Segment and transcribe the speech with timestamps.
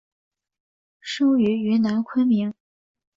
[0.99, 2.55] 生于云南昆明。